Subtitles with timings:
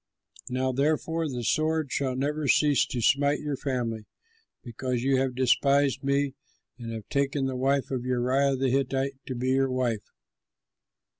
[0.49, 4.07] Now, therefore, the sword shall never cease to smite your family,
[4.63, 6.33] because you have despised me
[6.79, 10.09] and have taken the wife of Uriah the Hittite to be your wife.'"